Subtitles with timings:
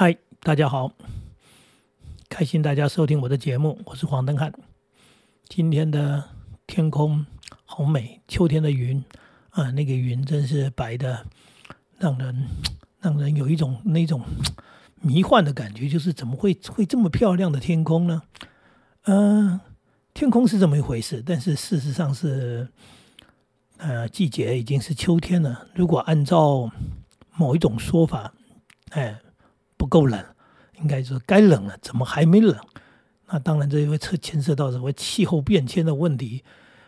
[0.00, 0.94] 嗨，大家好，
[2.30, 4.50] 开心大家收听我的节目，我是黄登汉。
[5.46, 6.24] 今天的
[6.66, 7.26] 天空
[7.66, 9.04] 好美，秋天的云
[9.50, 11.26] 啊，那个云真是白的，
[11.98, 12.46] 让人
[13.02, 14.22] 让人有一种那种
[15.02, 18.22] 迷幻的感觉，就是怎么会会这么漂亮的天空呢？
[19.02, 19.60] 嗯，
[20.14, 22.66] 天空是这么一回事，但是事实上是，
[23.76, 25.66] 呃，季节已经是秋天了。
[25.74, 26.70] 如果按照
[27.36, 28.32] 某一种说法，
[28.92, 29.20] 哎。
[29.90, 30.24] 够冷，
[30.80, 32.56] 应该说该冷了，怎么还没冷？
[33.32, 36.42] 那当然，这会牵牵涉到什么气候变迁的问题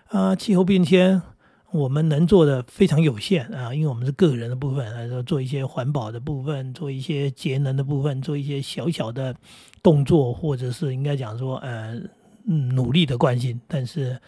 [0.09, 0.35] 啊？
[0.35, 1.23] 气候变迁，
[1.71, 9.37] 我们能做的非常有限啊，因为我们是个人的部分，来说做一些环保的部分，做一些节能的部分，做一些小小的
[9.85, 11.97] 动作，或者是应该讲说呃
[12.45, 13.61] 努力的关心。
[13.69, 14.19] 但是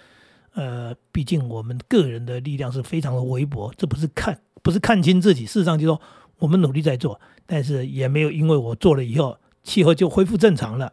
[0.53, 6.01] 呃，毕竟我们个人的力量是非常的微薄，这不是看不是看清自己，事实上就说。
[6.39, 10.93] 我们努力在做，但是也没有因为我做了以后，气候就恢复正常了。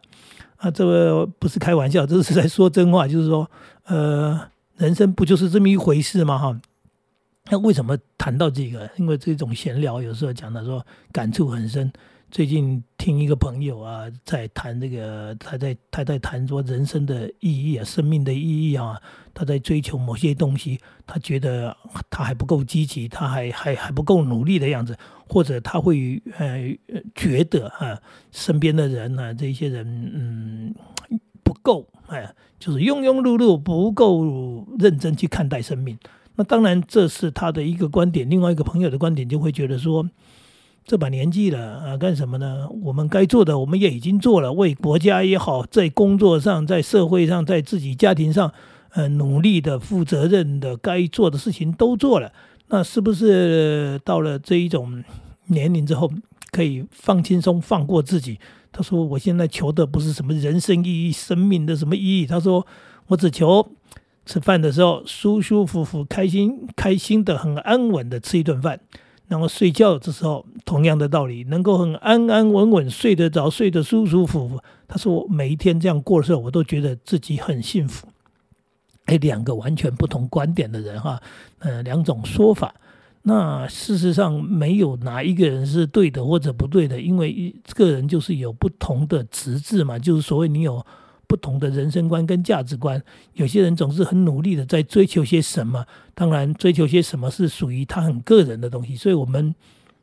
[0.56, 3.08] 啊，这个不是开玩笑，这是在说真话。
[3.08, 3.50] 就是说，
[3.84, 4.40] 呃，
[4.76, 6.38] 人生不就是这么一回事吗？
[6.38, 6.60] 哈，
[7.50, 8.88] 那为什么谈到这个？
[8.96, 11.92] 因为这种闲聊有时候讲的说感触很深。
[12.30, 18.98] 最近听一个朋友啊，在谈这个，他在他在谈说人生的意义啊，生命的意义啊，
[19.34, 21.76] 他在追求某些东西，他觉得
[22.08, 24.96] 他还不够积极，他还还还不够努力的样子，
[25.32, 26.76] 或者他会呃
[27.14, 27.98] 觉得啊，
[28.30, 30.74] 身边的人呢，这些人嗯
[31.42, 35.96] 不够哎，就是庸庸碌碌，不够认真去看待生命。
[36.34, 40.08] 那当然这是他的一个观点，另外一个朋友的观点就会觉得说。
[40.84, 42.68] 这把年纪了啊，干什么呢？
[42.82, 48.52] 我们该做的我们也已经做了，为国家也好，在工作上、在社会上、在自己家庭上，
[48.90, 52.32] 呃，努力的、负责任的，该做的事情都做了。
[52.72, 55.04] 那是不是到了这一种
[55.48, 56.10] 年龄之后，
[56.50, 58.40] 可以放轻松、放过自己？
[58.72, 62.26] 他说：“我现在求的不是什么人生意义、生命的什么意义。
[62.26, 62.66] 他说，
[63.08, 63.70] 我只求
[64.24, 68.80] 吃饭的时候舒舒服服、开心开心的、很安稳的吃一顿饭。”
[69.28, 74.58] 然后睡觉的时候，同样的道理，能够很安安稳稳睡得着，睡得舒舒服服。
[74.88, 78.08] 他说，每一天这样过的时候，我都觉得自己很幸福。
[79.18, 81.20] 两个完全不同观点的人哈，
[81.58, 82.74] 呃，两种说法。
[83.22, 90.84] 那事实上没有哪一个人是对的或者不对的，因为一个人就是有不同的资质嘛，就是所谓你有。
[91.28, 93.02] 不同的人生观跟价值观，
[93.32, 95.86] 有些人总是很努力的在追求些什么。
[96.14, 98.94] 当然，追求些什么是属于他很个人的东西。
[98.94, 99.54] 所以，我们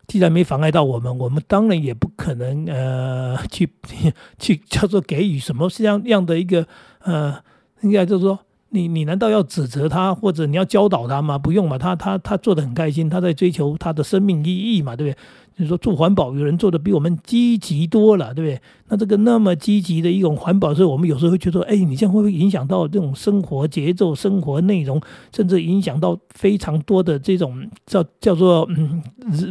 [0.07, 3.69] 既然没妨碍到我们，我们当然也不可能呃去
[4.39, 6.65] 去叫做给予什么这样样的一个
[7.01, 7.37] 呃，
[7.81, 8.39] 应该就是说，
[8.71, 11.37] 你你难道要指责他，或者你要教导他吗？
[11.37, 15.17] 不用嘛，他他他做的很开心，他在追求他的生命意义嘛，对不对？
[15.57, 18.61] 就是说做环保，有人做的比我们积极多了，对不对？
[18.87, 25.01] 那这个那么积极的一种环保，所以我们有时候会觉得，哎，你这样会不会影响到这种生活节奏、生活内容，
[25.35, 29.01] 甚至影响到非常多的这种叫叫做嗯，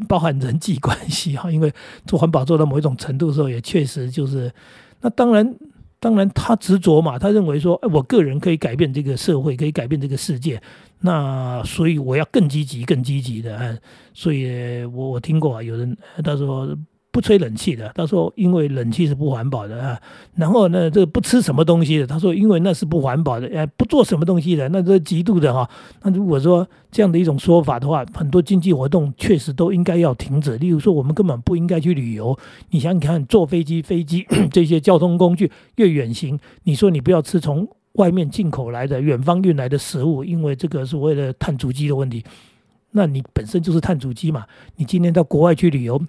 [0.08, 1.50] 包含人际关系哈？
[1.52, 1.70] 因为
[2.06, 4.50] 做环保做到某一种程度的时候，也确实就是，
[5.00, 5.56] 那当然。
[6.00, 10.60] 当然，他执着嘛，他认为说，哎，我个人可以改变这个社会，可以改变这个世界，
[11.00, 13.80] 那所以我要更积极、更积极的。
[14.14, 16.76] 所以我我听过啊，有人他说。
[17.10, 20.00] 不吹冷气的，他说因为冷气是不环保的啊。
[20.36, 23.48] 然后呢，这个不吃什么东西的，他说因为那是不环保的。
[23.48, 25.68] 哎，不做什么东西的，那这极度的哈。
[26.02, 30.56] 那如果说这样的一种说法的话，很多经济活动确实都应该要停止。
[30.58, 32.38] 例如说，我们根本不应该去旅游。
[32.70, 42.22] 你想想看，坐飞机、飞机 这些交通工具越远行，你说你不要吃从外面进口来的、远方运来的食物，因为这个是为了碳足迹的问题。
[42.92, 44.44] 那你本身就是碳足迹嘛。
[44.76, 46.00] 你今天到国外去旅游。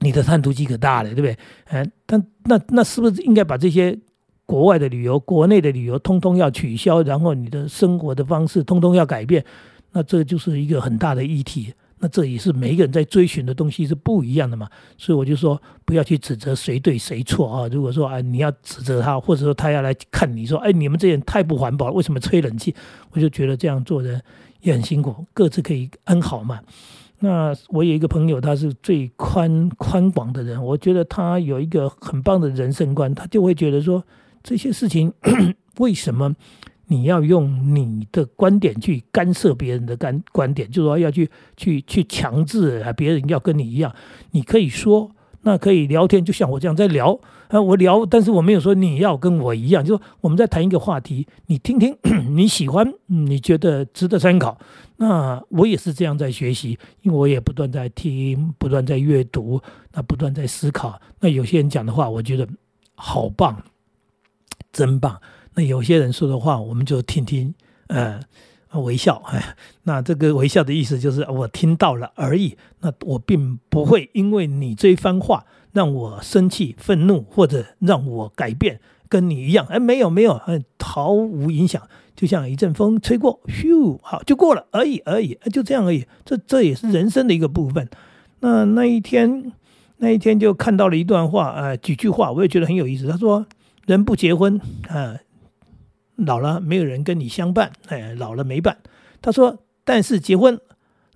[0.00, 1.36] 你的碳足迹可大了，对不对？
[1.70, 3.96] 嗯，但那那是不是应该把这些
[4.44, 9.44] 国外的旅游、国内的旅游通通要取消，然后你的生活的方式通通要改变？
[9.92, 11.72] 那这就是一个很大的议题。
[12.02, 14.66] 那这也是每一个人在追寻的东西是不一样的嘛。
[14.96, 17.68] 所以我就说，不要去指责谁对谁错啊。
[17.68, 22.74] 如果说啊，你要指责他，或者说他要来看你说，哎，你们这人太不环保了，为什么吹冷气？
[23.10, 24.18] 我就觉得这样做的
[24.62, 26.60] 也很辛苦，各自可以安好嘛。
[27.22, 34.02] 那我有一个朋友，他是最宽宽广的人，我觉得他有一个很棒的人生观，他就会觉得说
[34.42, 35.12] 这些事情
[35.78, 36.34] 为什么
[36.86, 41.28] 你要用你的观点去干涉别人的观观点，就说要去
[41.58, 43.94] 去去强制啊别人要跟你一样，
[44.30, 45.10] 你可以说，
[45.42, 51.96] 那可以聊天，就像我这样在聊啊，我聊，但是我没有说你要跟我一样，就说我们在谈一个话题，你听听
[52.34, 54.58] 你喜欢，你觉得值得参考。
[54.96, 59.60] 那我也是这样在学习，因为我也不断在听，不断在阅读，
[59.92, 61.00] 那不断在思考。
[61.20, 62.46] 那有些人讲的话，我觉得
[62.94, 63.62] 好棒，
[64.72, 65.20] 真棒。
[65.54, 67.54] 那有些人说的话，我们就听听，
[67.88, 68.20] 呃。
[68.74, 72.56] 微笑，哎， 那这个微笑的意思就是我听到了而已。
[72.78, 79.66] 那我并不会因为你这一番话让我生气、愤怒，或者让我改变，跟你一样。
[79.66, 81.82] 哎，没有，没有，嗯毫无影响，
[82.16, 86.06] 就像一阵风吹过，咻，好，就过了而已，而已，就这样而已。
[86.24, 87.88] 这这也是人生的一个部分。
[88.40, 89.52] 那那一天，
[89.98, 93.06] 那一天就看到了一段话，呃，几句话，我也觉得很有意思。
[93.06, 93.46] 他说
[93.86, 95.16] ：“人不结婚，啊。”
[96.16, 98.76] 老了没有人跟你相伴，哎，老了没伴。
[99.22, 100.60] 他说，但是结婚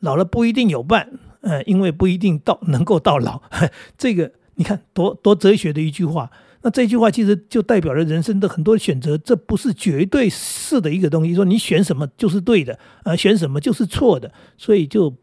[0.00, 1.10] 老了不一定有伴，
[1.42, 3.42] 呃，因为不一定到能够到老。
[3.98, 6.30] 这个你看多多哲学的一句话。
[6.62, 11.34] 那这句话其实就代表了人生的很多选择，这不是绝对是的一个东西。
[11.34, 15.14] 说你选什么就是对的，呃，选什么就是错的，所以就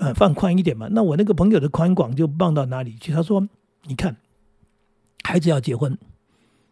[0.00, 0.88] 呃放宽一点嘛。
[0.90, 3.10] 那我那个朋友的宽广就放到哪里去？
[3.12, 3.48] 他说，
[3.84, 4.16] 你看，
[5.24, 5.96] 孩子要结婚。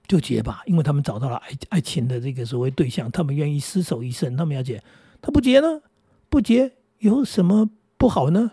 [0.07, 4.83] 就结吧，因为他们找到了爱爱情的这个所谓对象，他们愿意厮守一生，他们要结。
[5.23, 5.81] 他不结呢？
[6.29, 8.51] 不结有什么不好呢？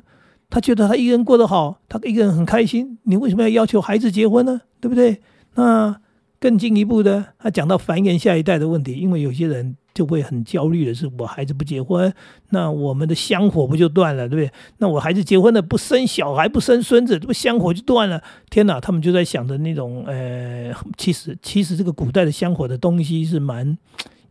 [0.52, 3.00] 他觉得他一个人过得好，他一个人很开心。
[3.06, 4.62] 你为什么要要求孩子结婚呢？
[4.80, 5.20] 对不对？
[5.56, 6.00] 那
[6.40, 9.78] 更进一步的，他讲到繁衍下一代的问题，因为有些人。
[9.94, 12.12] 就会很焦虑的是，我孩子不结婚，
[12.52, 14.58] 那我们的香火不就断了，对不对？
[14.78, 18.24] 那我孩子结婚了，不生小孩，不生孙子，这不香火就断了？
[18.50, 18.80] 天哪！
[18.80, 23.78] 他们就在想着那种，呃，其实其实这个古代的香火的东西是蛮，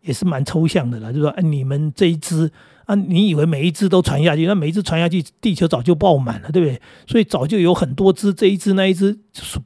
[0.01, 2.51] 也是蛮抽象的了，就说，哎，你们这一支。
[2.91, 4.45] 啊，你以为每一只都传下去？
[4.45, 6.81] 那每一只传下去，地球早就爆满了，对不对？
[7.07, 9.17] 所以早就有很多只，这一只那一只，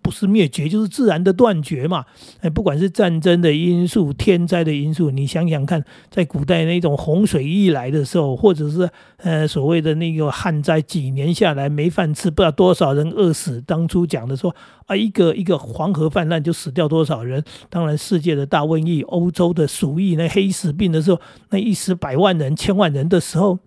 [0.03, 2.05] 不是灭绝，就是自然的断绝嘛。
[2.41, 8.87] 哎，不管是战争的因素、天灾的因素，你想想看，在古代那种洪水一来的时候，或者是
[9.17, 13.59] 呃所谓的那个旱灾，几年下来没饭吃，不知道多少人饿死。
[13.61, 14.55] 当初讲的说
[14.85, 17.43] 啊，一个一个黄河泛滥就死掉多少人？
[17.71, 21.19] 当然，世界的大瘟疫、欧洲的鼠疫、那黑死病的时候，
[21.49, 23.05] 那一死百万人、千万人。
[23.05, 23.59] 的的时候，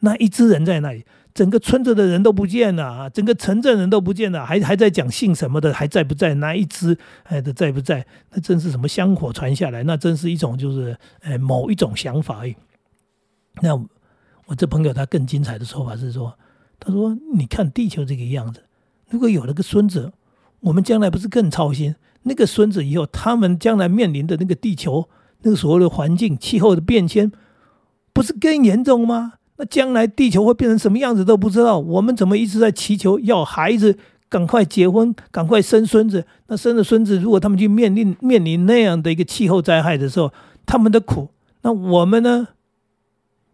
[0.00, 6.34] 那一只人在那里，整个村子的人都不见了啊，整个城镇人都不见了，还还在讲姓什么的还在不在？
[6.34, 8.06] 那一只哎的在不在？
[8.30, 9.82] 那真是什么香火传下来？
[9.82, 12.54] 那真是一种就是哎某一种想法哎。
[13.62, 13.74] 那
[14.46, 16.38] 我这朋友他更精彩的说法是说，
[16.78, 18.62] 他说你看地球这个样子，
[19.08, 20.12] 如果有了个孙子，
[20.60, 21.96] 我们将来不是更操心？
[22.24, 25.08] 那个孙子以后他们将来面临的那个地球
[25.42, 27.32] 那个所谓的环境气候的变迁。
[28.14, 29.34] 不是更严重吗？
[29.56, 31.78] 那将来地球会变成什么样子都不知道。
[31.78, 36.24] 我们怎么一直在祈求要孩子赶快结婚，赶快生孙子？
[36.46, 40.32] 那生了孙子，如果他们去面临面临那样的一个气候灾害的时候，
[40.64, 41.28] 他们的苦，
[41.62, 42.48] 那我们呢？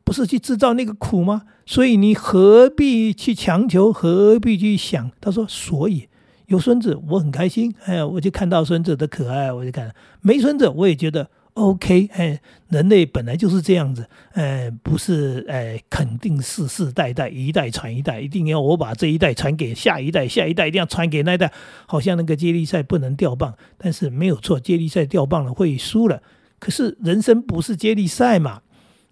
[0.04, 1.42] 不是去制造那个苦吗？
[1.66, 3.92] 所以你何必去强求？
[3.92, 5.10] 何必去想？
[5.20, 6.08] 他说：“所以
[6.46, 9.88] 有孙子我很开心，哎呀，我就看到孙子的可爱，我就看；
[10.20, 21.52] 没孙子我也觉得。” OK，哎，人类本来就是这样子，哎，不是，哎，肯定世世代代一代传一代，一定要我把这一代传给下一代，下一代一定要传给那一代，
[21.86, 26.22] 好像那个接力赛不能掉棒，但是没有错，接力赛掉棒了会输了，
[26.58, 28.62] 可是人生不是接力赛嘛，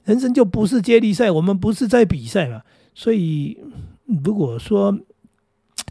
[0.04, 2.62] 人生就不是接力赛，我们不是在比赛嘛，
[2.94, 3.58] 所以
[4.24, 4.98] 如果说。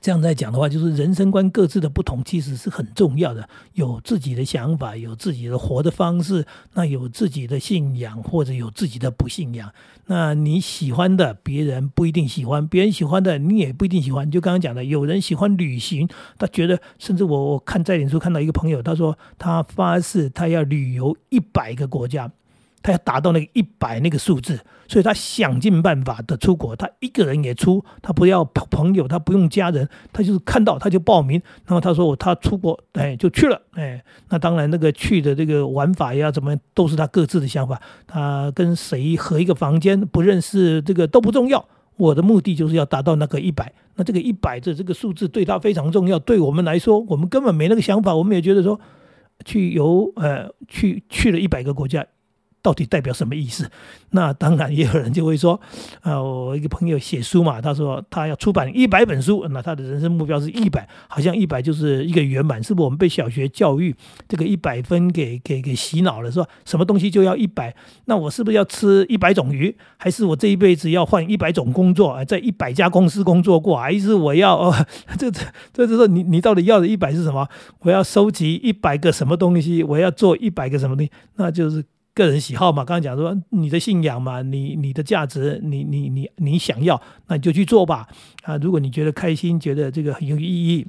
[0.07, 3.49] 这样在讲的话，就是人生观各自的不同，其实是很重要的。
[3.73, 6.45] 有自己的想法，有自己的活的方式，
[6.75, 9.69] 那有自己的信仰，或者有自己的不信仰。
[10.05, 14.31] 那你喜欢的，别人不一定喜欢；别人喜欢的，你也不一定喜欢。
[14.31, 22.31] 就刚刚讲的，有人喜欢旅行，他觉得，甚至我我看在脸书看到一个朋友，他说他发誓他要旅游一百个国家。
[22.81, 26.75] 他要达到那个一百那个数字，所以他想尽办法的出国。
[26.75, 31.41] 他一个人也出，他不要朋友，他不用家人，他就是看到他就报名。
[31.65, 37.81] 然后他说他出国，哎，就去了，哎，那当然那个去的这个玩法呀，怎么都是他各自的想法。
[38.05, 41.67] 他跟谁合一个房间，不认识这个都不重要。
[41.97, 43.73] 我的目的就是要达到那个一百。
[43.95, 46.19] 那这个一百的这个数字对他非常重要。
[46.19, 48.15] 对我们来说，我们根本没那个想法。
[48.15, 48.79] 我们也觉得说，
[49.43, 52.05] 去游，呃，去去了一百个国家。
[52.67, 53.65] 到底代表什么意思？
[54.09, 55.57] 那当然也有人就会说，
[56.01, 62.83] 啊，我一个朋友写书嘛，他说他要出版一百本书，那他的人生目标是一百，好像一百就是一个圆满，是不是？
[62.83, 63.95] 我们被小学教育
[64.27, 67.73] 这个一百分给给给洗脑了，说什么东西就要一百？
[68.03, 69.73] 那我是不是要吃一百种鱼？
[69.95, 73.77] 还是我这一辈子要换一百种工作啊，在一百家公司工作过？
[73.77, 74.75] 还是我要哦，
[75.17, 77.47] 这这这就是你你到底要的一百是什么？
[77.79, 79.81] 我要收集一百个什么东西？
[79.83, 81.11] 我要做一百个什么东西？
[81.37, 81.81] 那就是
[82.17, 82.83] 个人喜好嘛。
[82.83, 88.07] 刚刚讲说你的信仰嘛，你你的价值，你你你你想要，那你就去做吧。
[88.43, 90.87] 啊，如果你觉得开心，觉得这个很有意义。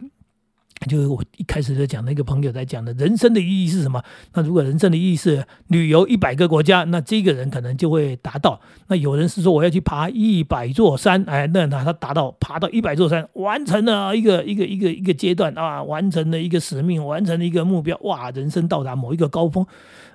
[0.86, 4.02] 就是我一开始在讲那个朋友在讲的，人生的意义是什么？
[4.34, 8.60] 那如果人生的意义是旅游一百个国家，那这个人可能就会达到。
[8.86, 19.66] 那有人是说我要去爬一百座山，哎，那那他达到爬到一百座山，完成了一个一个一个一个阶段啊，完成了一个使命，完成了一个目标，哇，人生到达某一个高峰，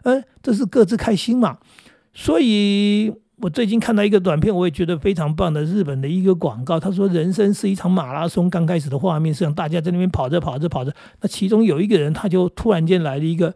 [0.04, 1.58] 嗯，这是各自开心嘛，
[2.14, 3.14] 所以。
[3.44, 6.80] 我最近看到一个短片，我也觉得非常棒的日本的一个广告。
[6.80, 13.54] 他说：“人生是一场马拉松，刚开始的画面是让大家在那边跑着跑着跑着，那其中有一个人他就突然间来了一个，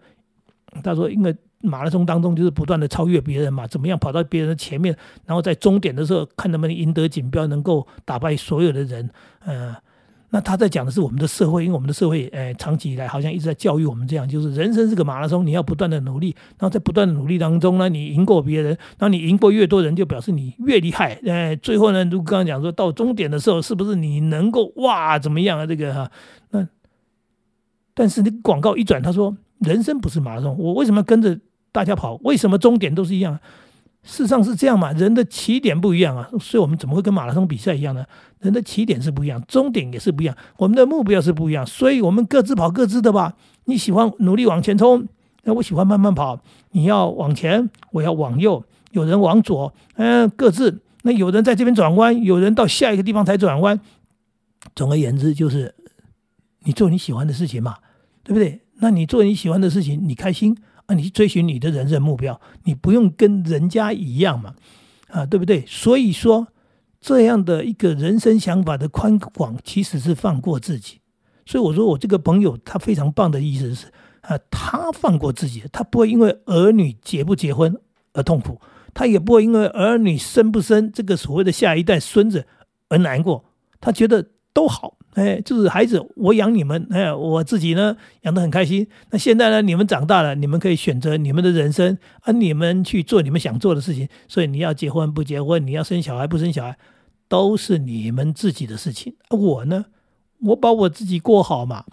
[0.84, 4.94] 他说因为马拉松当中就是不断的超越别人嘛，怎么样跑到别人的前面，
[5.25, 9.10] 然后在终点的时候看能不能赢得锦标，能够打败所有的人，
[9.46, 9.74] 嗯。”
[10.29, 25.65] 那他在讲的是我们的社会，因为我们的社会，诶，长期以来好像一直在教育我们这样，就是人生是个马拉松，你要不断的努力，然后在不断的努力当中呢，你赢过别人，那你赢过越多人，就表示你越厉害，诶，最后呢，如刚刚讲说到终点的时候，是不是你能够哇怎么样啊？
[25.65, 26.12] 这个哈，
[26.51, 26.67] 那
[27.93, 31.39] 但是你广告一转，他说人生不是马拉松，我为什么要跟着
[31.72, 32.15] 大家跑？
[32.24, 33.39] 为什么终点都是一样？
[34.08, 38.06] 事实上是这样嘛，人的起点不一样啊，所以我们怎么会跟马拉松比赛一样呢？
[38.40, 43.36] 人的起点是不一样，终点也是不一样，我们的目标是不一样，所以我们各自跑各自的吧。
[43.66, 45.06] 你喜欢努力往前冲，
[45.44, 46.40] 那我喜欢慢慢跑。
[46.72, 50.82] 你要往前，我要往右，有人往左，嗯，各自。
[51.04, 53.78] 那有人在这边转弯，有人到下一个地方才转弯。
[54.74, 55.76] 总而言之，就是
[56.64, 57.76] 你做你喜欢的事情嘛，
[58.24, 58.62] 对不对？
[58.80, 60.56] 那你做你喜欢的事情，你开心。
[60.88, 64.56] 啊，你追寻你的人生目标，你不用跟人家一样嘛，
[65.10, 65.63] 啊，对不对？
[65.67, 66.48] 所以说，
[67.00, 71.00] 这样的一个人生想法的宽广，其实是放过自己。
[71.46, 73.88] 所以我说，我这个朋友他非常棒的意思是，
[74.22, 77.79] 啊，他放过自己，他不会因为儿女结不结婚
[78.13, 78.60] 而痛苦，
[78.94, 82.46] 他也不会因为儿女生不生这个所谓的下一代孙子
[82.89, 83.46] 而难过，
[83.79, 84.97] 他觉得都好。
[85.17, 88.86] 哎，就是孩子，我养你们，哎，我自己呢养得很开心。
[89.09, 94.07] 那现在呢，你们长大了，你们可以选择你们的人生，啊，你们去做你们想做的事情。
[94.27, 96.77] 所以你要结婚不结婚，你要生小孩不生小孩，
[97.27, 99.15] 都是你们自己的事情。
[99.31, 99.86] 我呢，
[100.41, 101.86] 我把我自己过好嘛，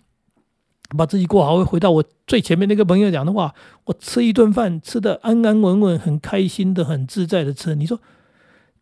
[0.94, 1.56] 把自己过好。
[1.56, 3.54] 会回到我最前面那个朋友讲的话，
[3.86, 7.74] 我吃一顿饭，吃的安安稳稳，很开心的，很自在的吃。
[7.74, 7.98] 你说，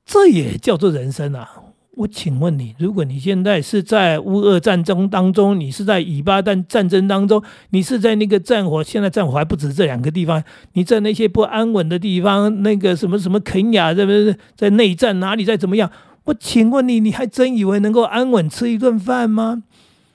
[0.04, 1.62] 这也叫做人生啊？
[1.94, 14.12] 我请问你，如果你现在是在乌俄战争当中，你是在以巴战战争当中，你是在那个战火，现在战火还不止这两个地方，你在那些不安稳的地方，那个什么什么肯亚，在不
[14.56, 15.90] 在内战哪里在怎么样？
[16.25, 19.62] 我请问你，你还真以为能够安稳吃一顿饭吗？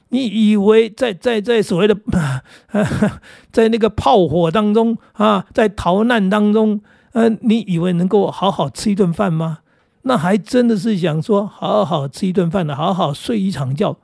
[0.10, 2.42] 你以为在在在所谓的啊
[3.52, 6.82] 在那个炮火当中啊，在逃难当中，
[7.12, 9.60] 呃，你以为能够好好吃一顿饭吗？
[10.08, 13.98] 那还真的是想说，好好吃一顿饭的，好好睡一场觉，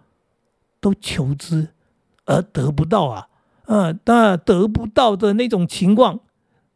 [0.79, 1.69] 都求之
[2.25, 3.27] 而得不到啊！
[3.65, 6.19] 啊，那得不到的那种情况，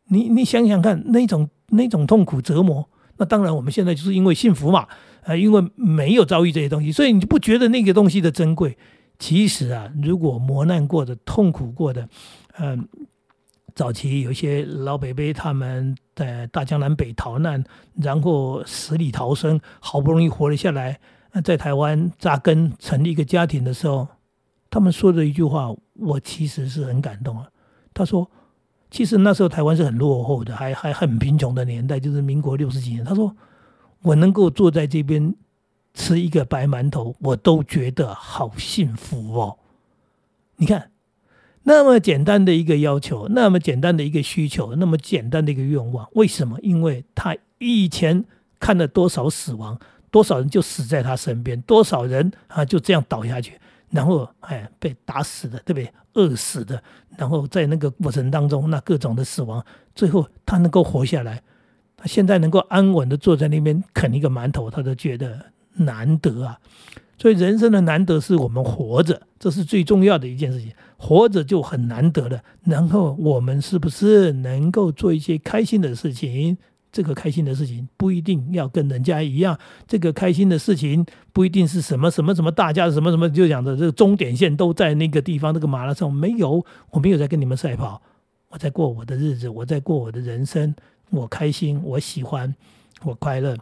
[0.05, 2.89] 你你想想看，那种那种痛苦折磨。
[3.17, 4.87] 那当然，我们现在就是因为幸福嘛，
[5.23, 8.77] 啊，因为没有遭遇这些东西，所以你就不觉得那个东西的珍贵。
[9.19, 12.07] 其实啊，如果磨难过的、痛苦过的，
[12.59, 12.87] 嗯。
[13.75, 20.99] 早期有些老北北，他们在大江南北逃难，然后死里逃生，好不容易活了下来，
[21.43, 24.07] 在台湾扎根成立一个家庭的时候，
[24.71, 27.47] 他们说的一句话，我其实是很感动啊。
[27.93, 28.27] 他说
[28.89, 33.37] ：“其实那时候台湾是很落后的，还还很贫穷的年代，就是民国六十几年。”他说
[34.01, 35.35] ：“我能够坐在这边
[35.93, 39.59] 吃一个白馒头，我都觉得好幸福哦。”
[40.57, 40.89] 你看。
[41.69, 46.57] 那么简单的一个要求，那么简单的一个需求，那么简单的一个愿望，为什么？
[46.61, 48.23] 因为他以前
[48.57, 49.77] 看了多少死亡，
[50.09, 53.59] 多少人就死在他身边，多少人啊就这样倒下去，
[53.89, 55.91] 然后哎被打死的，对不对？
[56.13, 56.81] 饿死的，
[57.17, 59.61] 然后在那个过程当中，那各种的死亡，
[59.93, 61.43] 最后他能够活下来，
[61.97, 66.57] 他现在能够安稳的坐在那边啃一个馒头，他都觉得难得啊。
[67.17, 70.71] 所以人生的难得是我们活着，这是最重要的一件事情。
[70.97, 72.41] 活着就很难得了。
[72.63, 76.57] 然后我们是不是能够做一些开心的事情？
[76.89, 88.01] 这个开心的事情不一定要跟人家一样，这个开心的事情不一定是什么什么什么大家什么什么就讲的这个终点线都在那个地方，那个马拉松没有，我没有在跟你们赛跑，
[88.49, 90.73] 我在过我的日子，我在过我的人生，
[91.11, 92.55] 我开心，我喜欢，
[93.03, 93.55] 我快乐。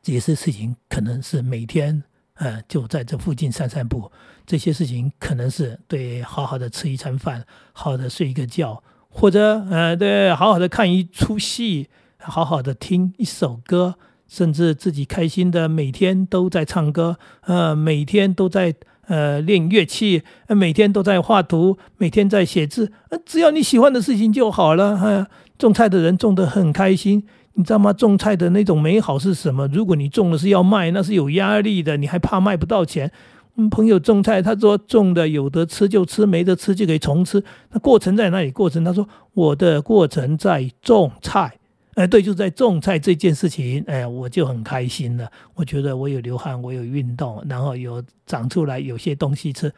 [0.00, 2.02] 这些事情可能是每天，
[2.38, 4.10] 呃，就在这附近散散步。
[4.46, 18.74] 这些事情可能是对好好的吃一餐饭，好的睡一个觉，或者呃，对好好的看一出戏，好好的听一首歌，甚至自己开心的每天都在唱歌，呃，每天都在
[19.06, 24.96] 呃练乐器，每天都在画图，每天在写字，呃，只要你喜欢的事情就好了。
[24.96, 25.26] 哈，
[25.58, 27.26] 种菜的人种得很开心。
[27.58, 27.92] 你知道吗？
[27.92, 29.66] 种菜的那种美好是什么？
[29.66, 33.10] 如果你种的是要卖，那是有压力的，你还怕卖不到钱。
[33.56, 37.42] 嗯，朋友种菜，他说种的有得吃就吃，没得吃就可以重吃。
[37.72, 38.52] 那过程在哪里？
[38.52, 41.52] 过程他说我的过程在种菜。
[41.94, 45.28] 哎，对，就在种菜这件事情，哎，我就很开心了。
[45.56, 49.74] 我觉得我有流汗，我有运动，然后有长出来有些东西吃，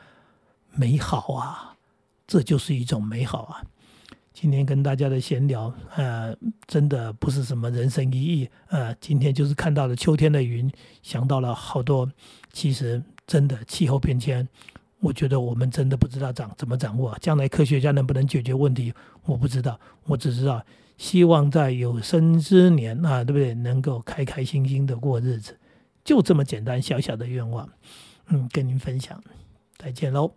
[0.77, 1.73] 美好啊！
[2.27, 3.65] 这就是一种美好啊！
[4.33, 6.35] 今天跟大家的闲聊，呃，
[6.67, 10.71] 真的不是什么人生意义，呃，今天就是看到了秋天的云，
[11.03, 12.11] 想到了好多。
[12.53, 14.49] 其实真的气候变迁，
[15.01, 17.17] 我觉得我们真的不知道掌怎么掌握。
[17.21, 18.95] 将来科学家能不能解决问题，
[19.25, 19.79] 我不知道。
[20.05, 20.65] 我只知道，
[20.97, 23.53] 希望在有生之年啊，对不对？
[23.55, 25.59] 能够开开心心的过日子，
[26.05, 27.69] 就这么简单小小的愿望，
[28.29, 29.23] 嗯，跟您分享，
[29.77, 30.33] 再见喽。